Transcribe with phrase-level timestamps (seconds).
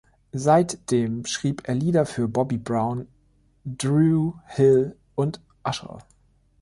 [0.33, 3.07] Seitdem schrieb er Lieder für Bobby Brown,
[3.65, 5.99] Dru Hill und Usher.